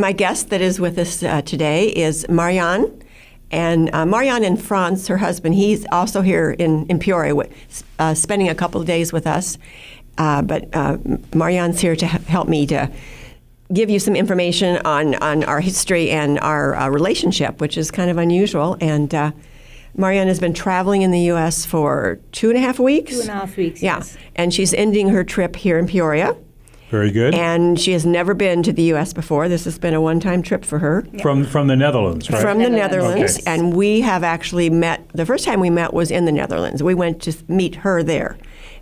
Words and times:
my 0.00 0.12
guest 0.12 0.48
that 0.48 0.60
is 0.60 0.80
with 0.80 0.98
us 0.98 1.22
uh, 1.22 1.42
today 1.42 1.88
is 1.88 2.26
Marianne. 2.28 3.02
And 3.52 3.92
uh, 3.92 4.06
Marianne 4.06 4.44
and 4.44 4.60
Franz, 4.60 5.08
her 5.08 5.18
husband, 5.18 5.54
he's 5.54 5.84
also 5.92 6.22
here 6.22 6.52
in, 6.52 6.86
in 6.86 6.98
Peoria, 6.98 7.34
uh, 7.98 8.14
spending 8.14 8.48
a 8.48 8.54
couple 8.54 8.80
of 8.80 8.86
days 8.86 9.12
with 9.12 9.26
us. 9.26 9.58
Uh, 10.18 10.42
but 10.42 10.68
uh, 10.74 10.98
Marianne's 11.34 11.80
here 11.80 11.96
to 11.96 12.06
help 12.06 12.48
me 12.48 12.66
to 12.66 12.90
give 13.72 13.90
you 13.90 13.98
some 13.98 14.16
information 14.16 14.78
on, 14.84 15.14
on 15.16 15.44
our 15.44 15.60
history 15.60 16.10
and 16.10 16.38
our 16.40 16.74
uh, 16.74 16.88
relationship, 16.88 17.60
which 17.60 17.76
is 17.76 17.90
kind 17.90 18.10
of 18.10 18.18
unusual. 18.18 18.76
And 18.80 19.14
uh, 19.14 19.32
Marianne 19.96 20.28
has 20.28 20.38
been 20.38 20.54
traveling 20.54 21.02
in 21.02 21.10
the 21.10 21.20
U.S. 21.22 21.66
for 21.66 22.20
two 22.32 22.50
and 22.50 22.58
a 22.58 22.60
half 22.60 22.78
weeks. 22.78 23.12
Two 23.12 23.20
and 23.20 23.30
a 23.30 23.32
half 23.32 23.56
weeks. 23.56 23.82
Yeah, 23.82 23.98
yes. 23.98 24.16
and 24.36 24.54
she's 24.54 24.72
ending 24.72 25.08
her 25.08 25.24
trip 25.24 25.56
here 25.56 25.78
in 25.78 25.86
Peoria. 25.86 26.36
Very 26.90 27.12
good. 27.12 27.36
And 27.36 27.78
she 27.78 27.92
has 27.92 28.04
never 28.04 28.34
been 28.34 28.64
to 28.64 28.72
the 28.72 28.82
U.S. 28.94 29.12
before. 29.12 29.48
This 29.48 29.64
has 29.64 29.78
been 29.78 29.94
a 29.94 30.00
one-time 30.00 30.42
trip 30.42 30.64
for 30.64 30.80
her. 30.80 31.06
Yeah. 31.12 31.22
From 31.22 31.44
from 31.44 31.68
the 31.68 31.76
Netherlands, 31.76 32.28
right? 32.28 32.42
From 32.42 32.58
the 32.58 32.68
Netherlands, 32.68 33.38
okay. 33.38 33.44
and 33.46 33.74
we 33.74 34.00
have 34.00 34.24
actually 34.24 34.70
met. 34.70 35.08
The 35.14 35.24
first 35.24 35.44
time 35.44 35.60
we 35.60 35.70
met 35.70 35.94
was 35.94 36.10
in 36.10 36.24
the 36.24 36.32
Netherlands. 36.32 36.82
We 36.82 36.94
went 36.94 37.22
to 37.22 37.36
meet 37.46 37.76
her 37.76 38.02
there, 38.02 38.36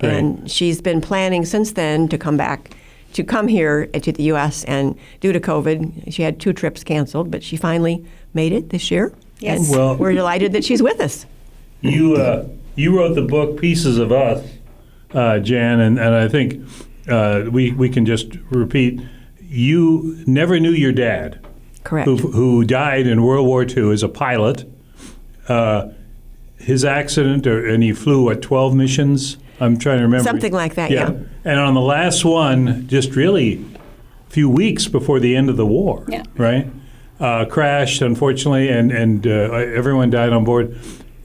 Great. 0.00 0.12
and 0.14 0.50
she's 0.50 0.80
been 0.80 1.00
planning 1.00 1.44
since 1.44 1.72
then 1.72 2.08
to 2.08 2.18
come 2.18 2.36
back, 2.36 2.72
to 3.12 3.22
come 3.22 3.46
here 3.46 3.86
to 3.86 4.10
the 4.12 4.24
U.S. 4.24 4.64
And 4.64 4.98
due 5.20 5.32
to 5.32 5.38
COVID, 5.38 6.12
she 6.12 6.22
had 6.22 6.40
two 6.40 6.52
trips 6.52 6.82
canceled, 6.82 7.30
but 7.30 7.44
she 7.44 7.56
finally 7.56 8.04
made 8.34 8.52
it 8.52 8.70
this 8.70 8.90
year. 8.90 9.12
Yes. 9.38 9.60
And 9.68 9.78
Well- 9.78 9.96
we're 9.96 10.12
delighted 10.12 10.52
that 10.54 10.64
she's 10.64 10.82
with 10.82 11.00
us. 11.00 11.24
You 11.82 12.16
uh, 12.16 12.48
you 12.74 12.96
wrote 12.98 13.14
the 13.14 13.22
book 13.22 13.60
Pieces 13.60 13.98
of 13.98 14.10
Us, 14.10 14.44
uh, 15.14 15.38
Jan, 15.38 15.78
and, 15.78 16.00
and 16.00 16.14
I 16.14 16.26
think 16.26 16.64
uh, 17.08 17.44
we 17.50 17.72
we 17.72 17.88
can 17.88 18.06
just 18.06 18.28
repeat. 18.50 19.00
You 19.40 20.22
never 20.26 20.58
knew 20.58 20.70
your 20.70 20.92
dad, 20.92 21.44
Correct. 21.84 22.06
who 22.06 22.16
who 22.16 22.64
died 22.64 23.06
in 23.06 23.22
World 23.22 23.46
War 23.46 23.64
II 23.64 23.92
as 23.92 24.02
a 24.02 24.08
pilot. 24.08 24.64
Uh, 25.48 25.88
his 26.56 26.84
accident, 26.84 27.46
or, 27.46 27.66
and 27.66 27.82
he 27.82 27.92
flew 27.92 28.24
what 28.24 28.40
twelve 28.40 28.74
missions. 28.74 29.36
I'm 29.60 29.78
trying 29.78 29.98
to 29.98 30.04
remember 30.04 30.24
Something 30.24 30.52
like 30.52 30.74
that, 30.74 30.90
yeah. 30.90 31.12
And 31.44 31.58
on 31.60 31.74
the 31.74 31.80
last 31.80 32.24
one, 32.24 32.86
just 32.88 33.14
really 33.14 33.64
a 34.28 34.30
few 34.30 34.48
weeks 34.48 34.88
before 34.88 35.20
the 35.20 35.36
end 35.36 35.48
of 35.50 35.56
the 35.56 35.66
war, 35.66 36.04
Yeah. 36.08 36.24
right? 36.36 36.66
Uh, 37.20 37.44
crashed, 37.44 38.00
unfortunately, 38.02 38.68
and 38.68 38.90
and 38.90 39.26
uh, 39.26 39.30
everyone 39.30 40.10
died 40.10 40.32
on 40.32 40.44
board, 40.44 40.76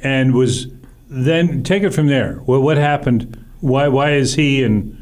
and 0.03 0.33
was 0.33 0.67
then 1.09 1.64
take 1.64 1.83
it 1.83 1.92
from 1.94 2.08
there. 2.08 2.42
Well, 2.45 2.61
what 2.61 2.78
happened? 2.78 3.44
Why 3.61 3.88
why 3.88 4.14
is 4.14 4.36
he 4.36 4.64
and 4.64 4.97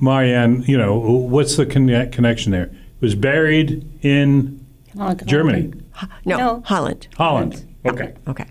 Marianne? 0.00 0.62
You 0.66 0.78
know, 0.78 0.96
what's 0.98 1.56
the 1.56 1.66
conne- 1.66 2.10
connection 2.10 2.52
there? 2.52 2.70
Was 3.00 3.14
buried 3.14 3.86
in 4.02 4.64
Holland. 4.96 5.26
Germany, 5.26 5.72
No, 6.24 6.36
No. 6.36 6.62
Holland. 6.66 7.08
Holland. 7.16 7.64
Okay. 7.86 8.12
Okay. 8.28 8.46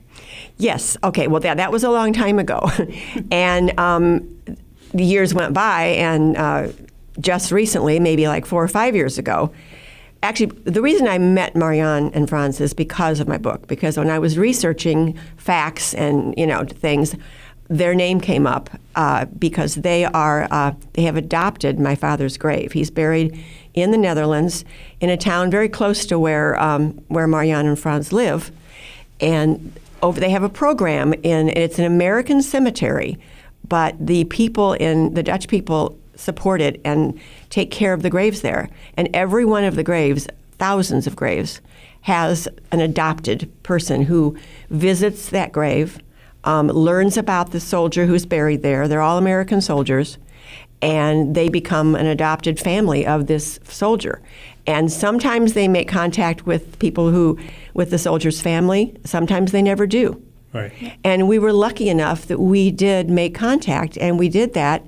Yes. 0.58 0.98
Okay. 1.04 1.28
Well, 1.28 1.40
that, 1.42 1.58
that 1.58 1.72
was 1.72 1.84
a 1.84 1.90
long 1.92 2.14
time 2.14 2.40
ago. 2.40 2.70
and 3.32 3.78
um, 3.80 4.42
the 4.94 5.04
years 5.04 5.34
went 5.34 5.54
by, 5.54 5.84
and 5.86 6.36
uh, 6.36 6.70
just 7.20 7.52
recently, 7.52 8.00
maybe 8.00 8.28
like 8.28 8.46
four 8.46 8.64
or 8.64 8.68
five 8.68 8.96
years 8.96 9.18
ago, 9.20 9.52
actually, 10.24 10.48
the 10.64 10.82
reason 10.82 11.08
I 11.08 11.18
met 11.20 11.56
Marianne 11.56 12.12
and 12.14 12.28
Franz 12.28 12.60
is 12.60 12.74
because 12.74 13.20
of 13.20 13.28
my 13.28 13.38
book. 13.38 13.68
Because 13.68 13.98
when 13.98 14.10
I 14.10 14.18
was 14.18 14.38
researching 14.38 15.18
facts 15.38 15.94
and, 15.94 16.34
you 16.38 16.48
know, 16.48 16.64
things, 16.66 17.16
their 17.70 17.94
name 17.94 18.20
came 18.20 18.48
up 18.48 18.70
uh, 18.96 19.26
because 19.26 19.76
they 19.76 20.04
are 20.04 20.48
uh, 20.52 20.74
they 20.94 21.04
have 21.04 21.16
adopted 21.16 21.80
my 21.80 21.96
father's 21.96 22.38
grave. 22.38 22.72
He's 22.72 22.90
buried 22.90 23.40
in 23.76 23.92
the 23.92 23.98
Netherlands 23.98 24.66
in 25.00 25.10
a 25.10 25.18
town 25.18 25.52
very 25.52 25.70
close 25.70 26.06
to 26.08 26.20
where 26.20 26.60
um, 26.60 26.94
where 27.08 27.28
Marianne 27.28 27.68
and 27.68 27.80
Franz 27.80 28.12
live, 28.12 28.52
and 29.22 29.72
over 30.02 30.20
they 30.20 30.32
have 30.32 30.44
a 30.44 30.50
program 30.50 31.14
in 31.22 31.50
it's 31.50 31.78
an 31.78 31.86
American 31.86 32.42
cemetery, 32.42 33.18
but 33.68 33.96
the 34.00 34.26
people 34.26 34.74
in 34.74 35.14
the 35.14 35.24
Dutch 35.24 35.48
people 35.48 35.98
support 36.16 36.60
it 36.62 36.82
and 36.84 37.18
take 37.50 37.72
care 37.72 37.94
of 37.94 38.02
the 38.02 38.10
graves 38.10 38.42
there, 38.42 38.68
and 38.98 39.08
every 39.14 39.46
one 39.46 39.64
of 39.64 39.76
the 39.76 39.84
graves, 39.84 40.28
thousands 40.58 41.06
of 41.06 41.16
graves, 41.16 41.62
has 42.02 42.48
an 42.72 42.80
adopted 42.80 43.52
person 43.62 44.02
who 44.02 44.36
visits 44.72 45.30
that 45.30 45.52
grave 45.52 46.00
um, 46.44 46.68
learns 46.68 47.18
about 47.18 47.52
the 47.52 47.60
soldier 47.60 48.06
who's 48.06 48.26
buried 48.26 48.62
there. 48.62 48.88
They're 48.88 49.02
all 49.02 49.18
American 49.18 49.62
soldiers, 49.62 50.18
and 50.82 51.36
they 51.36 51.50
become 51.50 51.96
an 51.96 52.06
adopted 52.06 52.60
family 52.60 53.06
of 53.06 53.28
this 53.28 53.60
soldier. 53.64 54.22
And 54.66 54.92
sometimes 54.92 55.54
they 55.54 55.68
make 55.68 55.88
contact 55.88 56.46
with 56.46 56.78
people 56.80 57.10
who, 57.12 57.40
with 57.74 57.90
the 57.90 57.98
soldier's 57.98 58.40
family. 58.40 58.96
Sometimes 59.04 59.52
they 59.52 59.62
never 59.62 59.88
do. 59.88 60.22
Right. 60.54 60.98
And 61.04 61.28
we 61.28 61.40
were 61.40 61.54
lucky 61.54 61.90
enough 61.90 62.26
that 62.28 62.40
we 62.40 62.72
did 62.72 63.10
make 63.10 63.36
contact, 63.36 63.98
and 63.98 64.18
we 64.18 64.30
did 64.30 64.54
that 64.54 64.84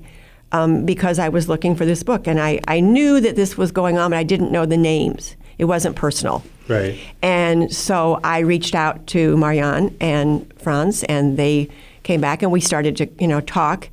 um, 0.52 0.84
because 0.84 1.18
I 1.18 1.28
was 1.28 1.48
looking 1.48 1.74
for 1.74 1.84
this 1.84 2.02
book. 2.02 2.26
And 2.26 2.40
I, 2.40 2.60
I 2.68 2.80
knew 2.80 3.20
that 3.20 3.36
this 3.36 3.56
was 3.56 3.72
going 3.72 3.98
on, 3.98 4.10
but 4.10 4.18
I 4.18 4.22
didn't 4.22 4.52
know 4.52 4.66
the 4.66 4.76
names. 4.76 5.36
It 5.58 5.64
wasn't 5.66 5.96
personal. 5.96 6.42
Right. 6.68 6.98
And 7.22 7.72
so 7.72 8.20
I 8.22 8.40
reached 8.40 8.74
out 8.74 9.06
to 9.08 9.36
Marianne 9.36 9.96
and 10.00 10.52
Franz, 10.58 11.04
and 11.04 11.36
they 11.36 11.68
came 12.02 12.20
back, 12.20 12.42
and 12.42 12.52
we 12.52 12.60
started 12.60 12.96
to, 12.98 13.08
you 13.18 13.28
know, 13.28 13.40
talk. 13.40 13.88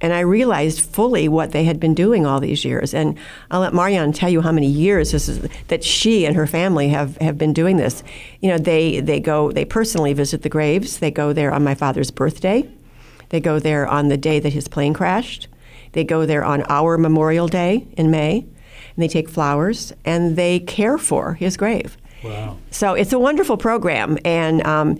And 0.00 0.12
I 0.12 0.20
realized 0.20 0.80
fully 0.80 1.28
what 1.28 1.52
they 1.52 1.64
had 1.64 1.80
been 1.80 1.94
doing 1.94 2.26
all 2.26 2.40
these 2.40 2.64
years. 2.64 2.92
And 2.92 3.16
I'll 3.50 3.60
let 3.60 3.72
Marianne 3.72 4.12
tell 4.12 4.28
you 4.28 4.42
how 4.42 4.52
many 4.52 4.66
years 4.66 5.12
this 5.12 5.28
is 5.28 5.48
that 5.68 5.82
she 5.82 6.26
and 6.26 6.36
her 6.36 6.46
family 6.46 6.88
have, 6.88 7.16
have 7.18 7.38
been 7.38 7.54
doing 7.54 7.78
this. 7.78 8.02
You 8.40 8.50
know, 8.50 8.58
they, 8.58 9.00
they 9.00 9.18
go, 9.18 9.50
they 9.50 9.64
personally 9.64 10.12
visit 10.12 10.42
the 10.42 10.50
graves. 10.50 10.98
They 10.98 11.10
go 11.10 11.32
there 11.32 11.52
on 11.52 11.64
my 11.64 11.74
father's 11.74 12.10
birthday. 12.10 12.68
They 13.30 13.40
go 13.40 13.58
there 13.58 13.86
on 13.86 14.08
the 14.08 14.18
day 14.18 14.40
that 14.40 14.52
his 14.52 14.68
plane 14.68 14.92
crashed. 14.92 15.48
They 15.92 16.04
go 16.04 16.26
there 16.26 16.44
on 16.44 16.64
our 16.68 16.98
Memorial 16.98 17.48
Day 17.48 17.86
in 17.96 18.10
May. 18.10 18.44
And 18.96 19.02
they 19.02 19.08
take 19.08 19.28
flowers 19.28 19.92
and 20.04 20.36
they 20.36 20.60
care 20.60 20.98
for 20.98 21.34
his 21.34 21.56
grave. 21.56 21.96
Wow. 22.22 22.56
So 22.70 22.94
it's 22.94 23.12
a 23.12 23.18
wonderful 23.18 23.56
program, 23.56 24.16
and 24.24 24.64
um, 24.66 24.98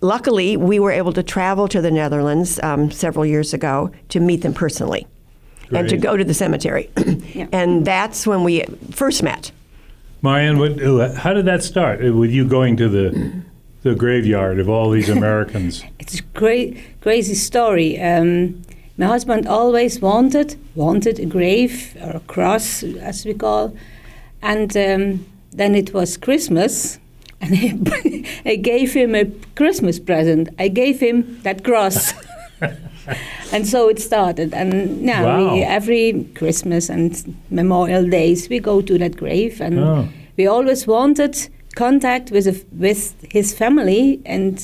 luckily 0.00 0.56
we 0.56 0.78
were 0.78 0.90
able 0.90 1.12
to 1.12 1.22
travel 1.22 1.68
to 1.68 1.80
the 1.82 1.90
Netherlands 1.90 2.58
um, 2.62 2.90
several 2.90 3.26
years 3.26 3.52
ago 3.52 3.90
to 4.08 4.20
meet 4.20 4.40
them 4.42 4.54
personally, 4.54 5.06
and 5.70 5.88
to 5.88 5.96
go 5.98 6.16
to 6.16 6.24
the 6.24 6.32
cemetery, 6.32 6.88
Yeah. 7.34 7.48
and 7.52 7.84
that's 7.84 8.26
when 8.26 8.42
we 8.42 8.64
first 8.92 9.22
met. 9.22 9.50
Marianne, 10.22 10.58
what, 10.58 11.14
how 11.16 11.34
did 11.34 11.44
that 11.44 11.62
start? 11.62 12.02
Uh, 12.04 12.12
With 12.14 12.30
you 12.30 12.46
going 12.48 12.76
to 12.78 12.88
the 12.88 13.32
the 13.82 13.94
graveyard 13.94 14.58
of 14.58 14.68
all 14.68 14.90
these 14.90 15.08
Americans? 15.18 15.84
It's 15.98 16.18
a 16.20 16.22
great, 16.22 16.78
crazy 17.02 17.34
story. 17.34 18.00
Um, 18.00 18.62
my 18.98 19.06
husband 19.06 19.46
always 19.46 20.00
wanted 20.00 20.56
wanted 20.74 21.18
a 21.20 21.26
grave 21.26 21.96
or 22.02 22.16
a 22.16 22.20
cross, 22.20 22.82
as 22.82 23.24
we 23.26 23.34
call, 23.34 23.74
and 24.42 24.76
um, 24.76 25.26
then 25.52 25.74
it 25.74 25.92
was 25.94 26.16
Christmas, 26.16 26.98
and 27.40 27.88
I, 27.92 28.24
I 28.52 28.56
gave 28.56 28.94
him 28.94 29.14
a 29.14 29.24
Christmas 29.54 29.98
present. 30.00 30.48
I 30.58 30.68
gave 30.68 31.00
him 31.00 31.40
that 31.42 31.62
cross. 31.64 32.12
And 33.52 33.64
so 33.66 33.88
it 33.88 34.00
started, 34.00 34.52
and 34.52 35.02
now 35.02 35.52
we, 35.54 35.62
every 35.62 36.24
Christmas 36.34 36.90
and 36.90 37.36
Memorial 37.50 38.04
Days 38.10 38.48
we 38.48 38.58
go 38.58 38.80
to 38.82 38.98
that 38.98 39.16
grave, 39.16 39.60
and 39.60 39.78
Oh. 39.78 40.08
we 40.36 40.48
always 40.48 40.86
wanted 40.88 41.36
contact 41.76 42.32
with 42.32 42.48
a, 42.48 42.56
with 42.72 43.14
his 43.30 43.54
family, 43.54 44.20
and 44.26 44.58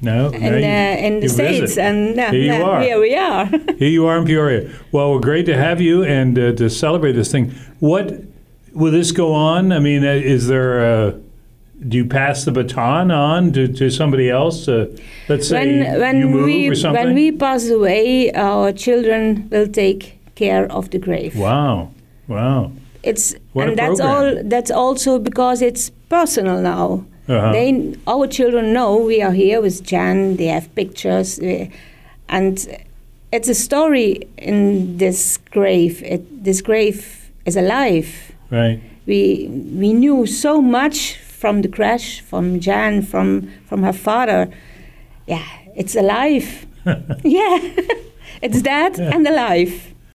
No, 0.00 0.28
in, 0.30 0.42
uh, 0.42 1.06
in 1.06 1.20
the 1.20 1.28
States. 1.28 1.60
visit. 1.60 1.82
And 1.82 2.16
now, 2.16 2.30
Here 2.30 2.54
you 2.54 2.64
are. 2.64 2.80
here 2.82 3.00
we 3.00 3.16
are. 3.16 3.46
Here 3.78 3.88
you 3.88 4.06
are 4.06 4.18
in 4.18 4.26
Peoria. 4.26 4.70
Well, 4.92 5.12
we're 5.12 5.20
great 5.20 5.46
to 5.46 5.56
have 5.56 5.80
you 5.80 6.04
and 6.04 6.38
uh, 6.38 6.52
to 6.52 6.68
celebrate 6.68 7.12
this 7.12 7.32
thing. 7.32 7.52
What 7.80 8.12
will 8.74 8.92
this 8.92 9.12
go 9.12 9.32
on? 9.32 9.72
I 9.72 9.78
mean, 9.78 10.04
uh, 10.04 10.10
is 10.12 10.46
there? 10.46 11.08
A, 11.08 11.20
do 11.88 11.96
you 11.96 12.04
pass 12.06 12.44
the 12.44 12.52
baton 12.52 13.10
on 13.10 13.52
to, 13.52 13.68
to 13.68 13.90
somebody 13.90 14.30
else? 14.30 14.68
Uh, 14.68 14.94
let's 15.28 15.48
say 15.48 15.80
when 15.82 16.00
when 16.00 16.18
you 16.18 16.28
move 16.28 16.44
we 16.46 16.68
or 16.68 16.74
something. 16.74 17.04
when 17.04 17.14
we 17.14 17.32
pass 17.32 17.68
away, 17.68 18.32
our 18.32 18.72
children 18.72 19.48
will 19.50 19.68
take 19.68 20.18
care 20.34 20.70
of 20.70 20.90
the 20.90 20.98
grave. 20.98 21.36
wow, 21.36 21.90
wow. 22.28 22.72
It's 23.02 23.34
What 23.52 23.68
and 23.68 23.78
that's 23.78 24.00
all. 24.00 24.42
That's 24.44 24.70
also 24.70 25.18
because 25.18 25.60
it's 25.62 25.90
personal 26.08 26.60
now. 26.60 27.04
Uh-huh. 27.28 27.52
They, 27.52 27.96
our 28.06 28.26
children 28.26 28.72
know 28.72 28.96
we 28.96 29.22
are 29.22 29.32
here 29.32 29.60
with 29.60 29.82
Jan. 29.82 30.36
They 30.36 30.46
have 30.46 30.74
pictures, 30.74 31.38
uh, 31.38 31.66
and 32.28 32.84
it's 33.32 33.48
a 33.48 33.54
story 33.54 34.28
in 34.36 34.98
this 34.98 35.38
grave. 35.50 36.02
It, 36.02 36.44
this 36.44 36.60
grave 36.60 37.30
is 37.46 37.56
alive. 37.56 38.32
Right. 38.50 38.80
We 39.06 39.48
we 39.48 39.92
knew 39.92 40.26
so 40.26 40.60
much 40.60 41.16
from 41.18 41.62
the 41.62 41.68
crash, 41.68 42.20
from 42.20 42.60
Jan, 42.60 43.02
from 43.02 43.50
from 43.66 43.82
her 43.82 43.92
father. 43.92 44.50
Yeah, 45.26 45.46
it's 45.74 45.94
alive. 45.96 46.66
yeah, 47.24 47.58
it's 48.42 48.60
dead 48.60 48.98
and 48.98 49.26
alive. 49.26 49.93